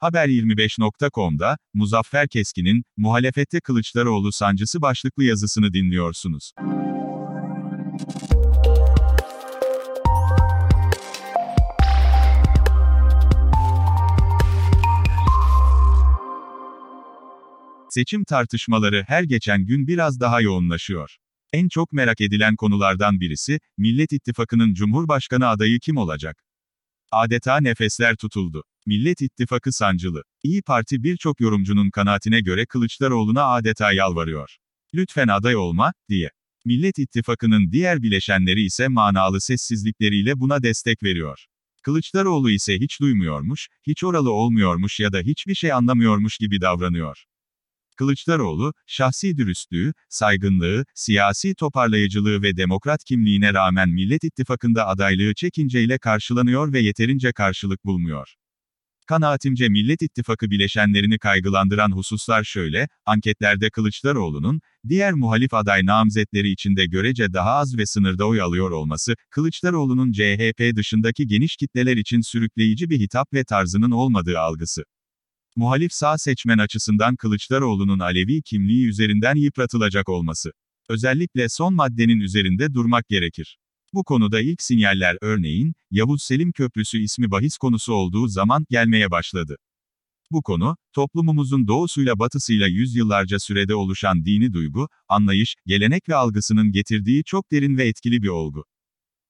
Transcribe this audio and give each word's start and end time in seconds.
Haber25.com'da, 0.00 1.58
Muzaffer 1.74 2.28
Keskin'in, 2.28 2.84
muhalefette 2.96 3.60
Kılıçdaroğlu 3.60 4.32
sancısı 4.32 4.82
başlıklı 4.82 5.24
yazısını 5.24 5.72
dinliyorsunuz. 5.72 6.52
Seçim 17.90 18.24
tartışmaları 18.24 19.04
her 19.06 19.22
geçen 19.22 19.66
gün 19.66 19.86
biraz 19.86 20.20
daha 20.20 20.40
yoğunlaşıyor. 20.40 21.16
En 21.52 21.68
çok 21.68 21.92
merak 21.92 22.20
edilen 22.20 22.56
konulardan 22.56 23.20
birisi, 23.20 23.60
Millet 23.78 24.12
İttifakı'nın 24.12 24.74
Cumhurbaşkanı 24.74 25.48
adayı 25.48 25.80
kim 25.80 25.96
olacak? 25.96 26.44
Adeta 27.12 27.60
nefesler 27.60 28.16
tutuldu. 28.16 28.64
Millet 28.88 29.22
İttifakı 29.22 29.72
sancılı. 29.72 30.22
İyi 30.42 30.62
Parti 30.62 31.02
birçok 31.02 31.40
yorumcunun 31.40 31.90
kanaatine 31.90 32.40
göre 32.40 32.66
Kılıçdaroğlu'na 32.66 33.44
adeta 33.44 33.92
yalvarıyor. 33.92 34.56
Lütfen 34.94 35.28
aday 35.28 35.56
olma, 35.56 35.92
diye. 36.08 36.30
Millet 36.64 36.98
İttifakı'nın 36.98 37.72
diğer 37.72 38.02
bileşenleri 38.02 38.64
ise 38.64 38.88
manalı 38.88 39.40
sessizlikleriyle 39.40 40.40
buna 40.40 40.62
destek 40.62 41.02
veriyor. 41.02 41.46
Kılıçdaroğlu 41.82 42.50
ise 42.50 42.78
hiç 42.78 43.00
duymuyormuş, 43.00 43.68
hiç 43.86 44.04
oralı 44.04 44.30
olmuyormuş 44.30 45.00
ya 45.00 45.12
da 45.12 45.18
hiçbir 45.18 45.54
şey 45.54 45.72
anlamıyormuş 45.72 46.38
gibi 46.38 46.60
davranıyor. 46.60 47.24
Kılıçdaroğlu, 47.96 48.72
şahsi 48.86 49.36
dürüstlüğü, 49.36 49.92
saygınlığı, 50.08 50.84
siyasi 50.94 51.54
toparlayıcılığı 51.54 52.42
ve 52.42 52.56
demokrat 52.56 53.04
kimliğine 53.04 53.54
rağmen 53.54 53.88
Millet 53.88 54.24
İttifakı'nda 54.24 54.86
adaylığı 54.86 55.34
çekinceyle 55.34 55.98
karşılanıyor 55.98 56.72
ve 56.72 56.80
yeterince 56.80 57.32
karşılık 57.32 57.84
bulmuyor. 57.84 58.34
Kanaatimce 59.08 59.68
Millet 59.68 60.02
İttifakı 60.02 60.50
bileşenlerini 60.50 61.18
kaygılandıran 61.18 61.92
hususlar 61.92 62.44
şöyle, 62.44 62.88
anketlerde 63.06 63.70
Kılıçdaroğlu'nun, 63.70 64.60
diğer 64.88 65.12
muhalif 65.12 65.54
aday 65.54 65.86
namzetleri 65.86 66.50
içinde 66.50 66.86
görece 66.86 67.32
daha 67.32 67.50
az 67.50 67.78
ve 67.78 67.86
sınırda 67.86 68.26
oy 68.26 68.40
alıyor 68.40 68.70
olması, 68.70 69.14
Kılıçdaroğlu'nun 69.30 70.12
CHP 70.12 70.76
dışındaki 70.76 71.26
geniş 71.26 71.56
kitleler 71.56 71.96
için 71.96 72.20
sürükleyici 72.20 72.90
bir 72.90 73.00
hitap 73.00 73.32
ve 73.34 73.44
tarzının 73.44 73.90
olmadığı 73.90 74.38
algısı. 74.38 74.84
Muhalif 75.56 75.92
sağ 75.92 76.18
seçmen 76.18 76.58
açısından 76.58 77.16
Kılıçdaroğlu'nun 77.16 77.98
Alevi 77.98 78.42
kimliği 78.42 78.88
üzerinden 78.88 79.34
yıpratılacak 79.34 80.08
olması. 80.08 80.52
Özellikle 80.88 81.48
son 81.48 81.74
maddenin 81.74 82.20
üzerinde 82.20 82.74
durmak 82.74 83.08
gerekir. 83.08 83.58
Bu 83.94 84.04
konuda 84.04 84.40
ilk 84.40 84.62
sinyaller 84.62 85.16
örneğin, 85.20 85.74
Yavuz 85.90 86.22
Selim 86.22 86.52
Köprüsü 86.52 86.98
ismi 86.98 87.30
bahis 87.30 87.56
konusu 87.56 87.92
olduğu 87.92 88.28
zaman 88.28 88.66
gelmeye 88.70 89.10
başladı. 89.10 89.56
Bu 90.30 90.42
konu, 90.42 90.76
toplumumuzun 90.92 91.68
doğusuyla 91.68 92.18
batısıyla 92.18 92.66
yüzyıllarca 92.66 93.38
sürede 93.38 93.74
oluşan 93.74 94.24
dini 94.24 94.52
duygu, 94.52 94.88
anlayış, 95.08 95.56
gelenek 95.66 96.08
ve 96.08 96.14
algısının 96.14 96.72
getirdiği 96.72 97.24
çok 97.24 97.52
derin 97.52 97.76
ve 97.76 97.88
etkili 97.88 98.22
bir 98.22 98.28
olgu. 98.28 98.64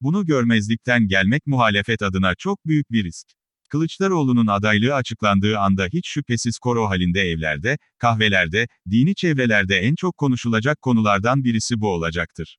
Bunu 0.00 0.26
görmezlikten 0.26 1.08
gelmek 1.08 1.46
muhalefet 1.46 2.02
adına 2.02 2.34
çok 2.34 2.66
büyük 2.66 2.90
bir 2.90 3.04
risk. 3.04 3.26
Kılıçdaroğlu'nun 3.70 4.46
adaylığı 4.46 4.94
açıklandığı 4.94 5.58
anda 5.58 5.86
hiç 5.92 6.08
şüphesiz 6.08 6.58
koro 6.58 6.88
halinde 6.88 7.20
evlerde, 7.20 7.78
kahvelerde, 7.98 8.68
dini 8.90 9.14
çevrelerde 9.14 9.78
en 9.78 9.94
çok 9.94 10.16
konuşulacak 10.16 10.82
konulardan 10.82 11.44
birisi 11.44 11.80
bu 11.80 11.88
olacaktır. 11.88 12.58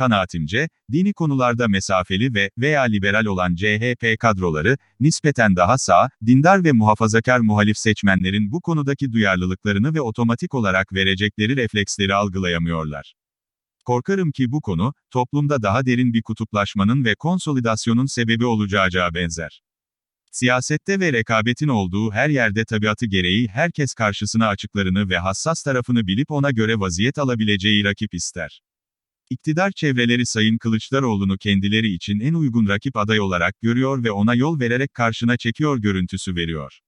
Kanaatimce, 0.00 0.68
dini 0.92 1.12
konularda 1.12 1.68
mesafeli 1.68 2.34
ve 2.34 2.50
veya 2.58 2.82
liberal 2.82 3.24
olan 3.24 3.54
CHP 3.54 4.18
kadroları, 4.18 4.76
nispeten 5.00 5.56
daha 5.56 5.78
sağ, 5.78 6.08
dindar 6.26 6.64
ve 6.64 6.72
muhafazakar 6.72 7.40
muhalif 7.40 7.78
seçmenlerin 7.78 8.52
bu 8.52 8.60
konudaki 8.60 9.12
duyarlılıklarını 9.12 9.94
ve 9.94 10.00
otomatik 10.00 10.54
olarak 10.54 10.92
verecekleri 10.92 11.56
refleksleri 11.56 12.14
algılayamıyorlar. 12.14 13.14
Korkarım 13.84 14.32
ki 14.32 14.52
bu 14.52 14.60
konu, 14.60 14.92
toplumda 15.10 15.62
daha 15.62 15.86
derin 15.86 16.12
bir 16.12 16.22
kutuplaşmanın 16.22 17.04
ve 17.04 17.14
konsolidasyonun 17.14 18.06
sebebi 18.06 18.46
olacağı 18.46 19.14
benzer. 19.14 19.62
Siyasette 20.32 21.00
ve 21.00 21.12
rekabetin 21.12 21.68
olduğu 21.68 22.12
her 22.12 22.28
yerde 22.28 22.64
tabiatı 22.64 23.06
gereği 23.06 23.48
herkes 23.48 23.94
karşısına 23.94 24.48
açıklarını 24.48 25.08
ve 25.08 25.18
hassas 25.18 25.62
tarafını 25.62 26.06
bilip 26.06 26.30
ona 26.30 26.50
göre 26.50 26.80
vaziyet 26.80 27.18
alabileceği 27.18 27.84
rakip 27.84 28.14
ister. 28.14 28.60
İktidar 29.30 29.70
çevreleri 29.70 30.26
Sayın 30.26 30.58
Kılıçdaroğlu'nu 30.58 31.38
kendileri 31.38 31.92
için 31.92 32.20
en 32.20 32.34
uygun 32.34 32.68
rakip 32.68 32.96
aday 32.96 33.20
olarak 33.20 33.60
görüyor 33.60 34.04
ve 34.04 34.10
ona 34.10 34.34
yol 34.34 34.60
vererek 34.60 34.94
karşına 34.94 35.36
çekiyor 35.36 35.78
görüntüsü 35.78 36.36
veriyor. 36.36 36.80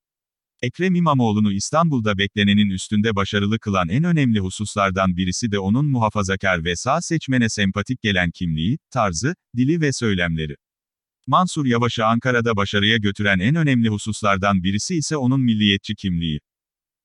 Ekrem 0.62 0.94
İmamoğlu'nu 0.94 1.52
İstanbul'da 1.52 2.18
beklenenin 2.18 2.70
üstünde 2.70 3.16
başarılı 3.16 3.58
kılan 3.58 3.88
en 3.88 4.04
önemli 4.04 4.40
hususlardan 4.40 5.16
birisi 5.16 5.52
de 5.52 5.58
onun 5.58 5.86
muhafazakar 5.86 6.64
ve 6.64 6.76
sağ 6.76 7.00
seçmene 7.00 7.48
sempatik 7.48 8.02
gelen 8.02 8.30
kimliği, 8.30 8.78
tarzı, 8.90 9.34
dili 9.56 9.80
ve 9.80 9.92
söylemleri. 9.92 10.56
Mansur 11.26 11.66
Yavaş'ı 11.66 12.06
Ankara'da 12.06 12.56
başarıya 12.56 12.96
götüren 12.96 13.38
en 13.38 13.54
önemli 13.54 13.88
hususlardan 13.88 14.62
birisi 14.62 14.96
ise 14.96 15.16
onun 15.16 15.40
milliyetçi 15.40 15.94
kimliği. 15.94 16.40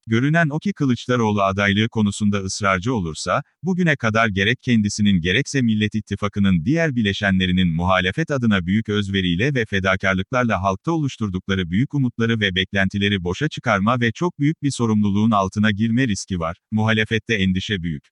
Görünen 0.10 0.50
o 0.50 0.60
ki 0.60 0.74
Kılıçdaroğlu 0.74 1.42
adaylığı 1.42 1.90
konusunda 1.90 2.38
ısrarcı 2.38 2.94
olursa, 2.94 3.44
bugüne 3.64 3.96
kadar 3.96 4.28
gerek 4.28 4.62
kendisinin 4.62 5.22
gerekse 5.22 5.62
Millet 5.62 5.96
İttifakı'nın 5.96 6.66
diğer 6.66 6.96
bileşenlerinin 6.96 7.68
muhalefet 7.68 8.32
adına 8.32 8.66
büyük 8.66 8.90
özveriyle 8.90 9.54
ve 9.54 9.66
fedakarlıklarla 9.66 10.62
halkta 10.62 10.92
oluşturdukları 10.92 11.70
büyük 11.70 11.94
umutları 11.94 12.40
ve 12.40 12.56
beklentileri 12.56 13.24
boşa 13.24 13.50
çıkarma 13.50 14.00
ve 14.00 14.12
çok 14.12 14.40
büyük 14.40 14.64
bir 14.64 14.72
sorumluluğun 14.72 15.32
altına 15.32 15.72
girme 15.72 16.08
riski 16.08 16.40
var. 16.40 16.58
Muhalefette 16.72 17.34
endişe 17.34 17.84
büyük. 17.84 18.04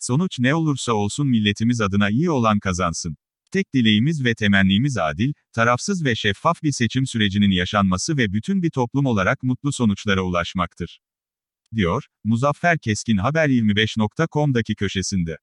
Sonuç 0.00 0.38
ne 0.38 0.54
olursa 0.54 0.92
olsun 0.92 1.26
milletimiz 1.26 1.80
adına 1.80 2.10
iyi 2.10 2.30
olan 2.30 2.58
kazansın. 2.58 3.16
Tek 3.52 3.74
dileğimiz 3.74 4.24
ve 4.24 4.34
temennimiz 4.34 4.98
adil, 4.98 5.32
tarafsız 5.52 6.04
ve 6.04 6.14
şeffaf 6.14 6.62
bir 6.62 6.72
seçim 6.72 7.06
sürecinin 7.06 7.50
yaşanması 7.50 8.16
ve 8.16 8.32
bütün 8.32 8.62
bir 8.62 8.70
toplum 8.70 9.06
olarak 9.06 9.42
mutlu 9.42 9.72
sonuçlara 9.72 10.22
ulaşmaktır. 10.22 10.98
Diyor, 11.76 12.04
Muzaffer 12.24 12.78
Keskin 12.78 13.16
Haber25.com'daki 13.16 14.74
köşesinde. 14.74 15.38